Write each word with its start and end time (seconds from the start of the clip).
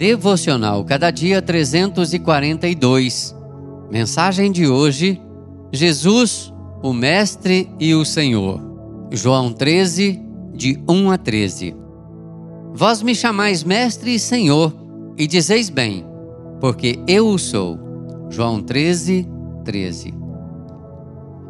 Devocional 0.00 0.82
Cada 0.82 1.10
Dia 1.10 1.42
342. 1.42 3.36
Mensagem 3.90 4.50
de 4.50 4.66
hoje: 4.66 5.20
Jesus, 5.70 6.50
o 6.82 6.94
Mestre 6.94 7.68
e 7.78 7.94
o 7.94 8.02
Senhor. 8.02 8.62
João 9.12 9.52
13, 9.52 10.18
de 10.54 10.82
1 10.88 11.10
a 11.10 11.18
13. 11.18 11.76
Vós 12.72 13.02
me 13.02 13.14
chamais 13.14 13.62
Mestre 13.62 14.14
e 14.14 14.18
Senhor, 14.18 14.74
e 15.18 15.26
dizeis 15.26 15.68
bem, 15.68 16.06
porque 16.62 16.98
eu 17.06 17.28
o 17.28 17.38
sou. 17.38 17.78
João 18.30 18.62
13, 18.62 19.28
13. 19.66 20.14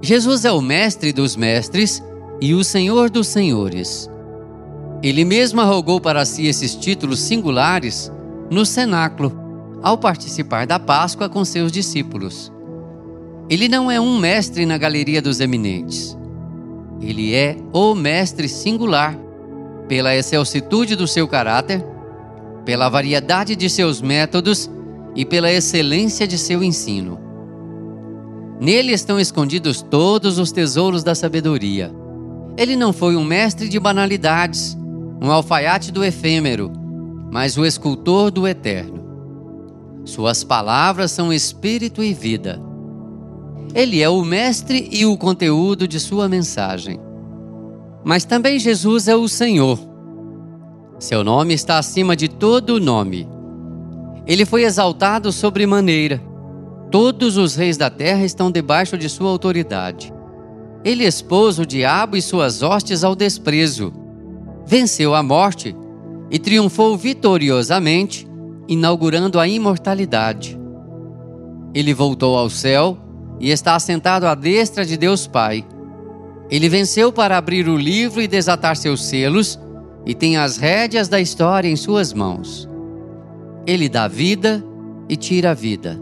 Jesus 0.00 0.46
é 0.46 0.52
o 0.52 0.62
Mestre 0.62 1.12
dos 1.12 1.36
Mestres 1.36 2.02
e 2.40 2.54
o 2.54 2.64
Senhor 2.64 3.10
dos 3.10 3.26
Senhores. 3.26 4.08
Ele 5.02 5.26
mesmo 5.26 5.60
arrogou 5.60 6.00
para 6.00 6.24
si 6.24 6.46
esses 6.46 6.74
títulos 6.74 7.20
singulares 7.20 8.10
no 8.50 8.64
cenáculo, 8.64 9.32
ao 9.82 9.98
participar 9.98 10.66
da 10.66 10.78
Páscoa 10.78 11.28
com 11.28 11.44
seus 11.44 11.70
discípulos. 11.70 12.52
Ele 13.48 13.68
não 13.68 13.90
é 13.90 14.00
um 14.00 14.18
mestre 14.18 14.66
na 14.66 14.76
galeria 14.76 15.22
dos 15.22 15.40
eminentes. 15.40 16.16
Ele 17.00 17.34
é 17.34 17.56
o 17.72 17.94
mestre 17.94 18.48
singular, 18.48 19.16
pela 19.88 20.14
excelsitude 20.14 20.96
do 20.96 21.06
seu 21.06 21.26
caráter, 21.26 21.84
pela 22.64 22.88
variedade 22.88 23.56
de 23.56 23.70
seus 23.70 24.02
métodos 24.02 24.70
e 25.14 25.24
pela 25.24 25.50
excelência 25.50 26.26
de 26.26 26.36
seu 26.36 26.62
ensino. 26.62 27.18
Nele 28.60 28.92
estão 28.92 29.18
escondidos 29.18 29.80
todos 29.80 30.38
os 30.38 30.52
tesouros 30.52 31.02
da 31.02 31.14
sabedoria. 31.14 31.90
Ele 32.56 32.76
não 32.76 32.92
foi 32.92 33.16
um 33.16 33.24
mestre 33.24 33.68
de 33.68 33.78
banalidades, 33.78 34.76
um 35.22 35.30
alfaiate 35.30 35.92
do 35.92 36.04
efêmero, 36.04 36.72
mas 37.30 37.56
o 37.56 37.64
escultor 37.64 38.30
do 38.30 38.46
eterno. 38.46 39.04
Suas 40.04 40.42
palavras 40.42 41.10
são 41.10 41.32
espírito 41.32 42.02
e 42.02 42.14
vida. 42.14 42.60
Ele 43.74 44.00
é 44.00 44.08
o 44.08 44.24
mestre 44.24 44.88
e 44.90 45.04
o 45.04 45.16
conteúdo 45.16 45.86
de 45.86 46.00
sua 46.00 46.28
mensagem. 46.28 46.98
Mas 48.02 48.24
também 48.24 48.58
Jesus 48.58 49.08
é 49.08 49.14
o 49.14 49.28
Senhor. 49.28 49.78
Seu 50.98 51.22
nome 51.22 51.52
está 51.52 51.78
acima 51.78 52.16
de 52.16 52.28
todo 52.28 52.80
nome. 52.80 53.28
Ele 54.26 54.46
foi 54.46 54.64
exaltado 54.64 55.30
sobremaneira. 55.30 56.22
Todos 56.90 57.36
os 57.36 57.54
reis 57.54 57.76
da 57.76 57.90
terra 57.90 58.24
estão 58.24 58.50
debaixo 58.50 58.96
de 58.96 59.08
sua 59.08 59.28
autoridade. 59.28 60.12
Ele 60.82 61.04
expôs 61.04 61.58
o 61.58 61.66
diabo 61.66 62.16
e 62.16 62.22
suas 62.22 62.62
hostes 62.62 63.04
ao 63.04 63.14
desprezo. 63.14 63.92
Venceu 64.66 65.14
a 65.14 65.22
morte 65.22 65.76
e 66.30 66.38
triunfou 66.38 66.96
vitoriosamente, 66.96 68.28
inaugurando 68.68 69.40
a 69.40 69.48
imortalidade. 69.48 70.58
Ele 71.74 71.94
voltou 71.94 72.36
ao 72.36 72.50
céu 72.50 72.98
e 73.40 73.50
está 73.50 73.74
assentado 73.74 74.26
à 74.26 74.34
destra 74.34 74.84
de 74.84 74.96
Deus 74.96 75.26
Pai. 75.26 75.64
Ele 76.50 76.68
venceu 76.68 77.12
para 77.12 77.36
abrir 77.36 77.68
o 77.68 77.76
livro 77.76 78.20
e 78.20 78.28
desatar 78.28 78.76
seus 78.76 79.04
selos, 79.04 79.58
e 80.06 80.14
tem 80.14 80.36
as 80.36 80.56
rédeas 80.56 81.08
da 81.08 81.20
história 81.20 81.68
em 81.68 81.76
suas 81.76 82.12
mãos. 82.12 82.68
Ele 83.66 83.88
dá 83.88 84.08
vida 84.08 84.64
e 85.08 85.16
tira 85.16 85.50
a 85.50 85.54
vida. 85.54 86.00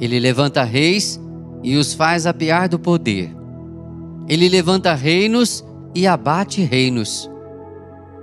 Ele 0.00 0.18
levanta 0.18 0.64
reis 0.64 1.20
e 1.62 1.76
os 1.76 1.94
faz 1.94 2.26
apear 2.26 2.68
do 2.68 2.78
poder. 2.78 3.30
Ele 4.28 4.48
levanta 4.48 4.94
reinos 4.94 5.64
e 5.94 6.06
abate 6.06 6.62
reinos. 6.62 7.30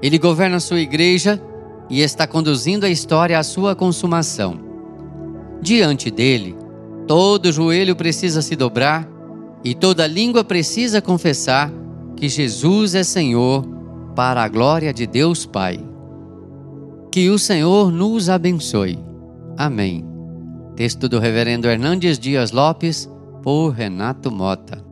Ele 0.01 0.17
governa 0.17 0.59
sua 0.59 0.79
igreja 0.79 1.41
e 1.89 2.01
está 2.01 2.27
conduzindo 2.27 2.85
a 2.85 2.89
história 2.89 3.37
à 3.37 3.43
sua 3.43 3.75
consumação. 3.75 4.59
Diante 5.61 6.09
dele, 6.09 6.55
todo 7.07 7.51
joelho 7.51 7.95
precisa 7.95 8.41
se 8.41 8.55
dobrar 8.55 9.07
e 9.63 9.73
toda 9.73 10.07
língua 10.07 10.43
precisa 10.43 11.01
confessar 11.01 11.71
que 12.15 12.29
Jesus 12.29 12.95
é 12.95 13.03
Senhor 13.03 13.65
para 14.15 14.43
a 14.43 14.47
glória 14.47 14.93
de 14.93 15.05
Deus 15.05 15.45
Pai. 15.45 15.79
Que 17.11 17.29
o 17.29 17.39
Senhor 17.39 17.91
nos 17.91 18.29
abençoe. 18.29 18.99
Amém. 19.57 20.05
Texto 20.75 21.09
do 21.09 21.19
Reverendo 21.19 21.67
Hernandes 21.67 22.17
Dias 22.17 22.51
Lopes, 22.51 23.09
por 23.41 23.71
Renato 23.71 24.31
Mota. 24.31 24.88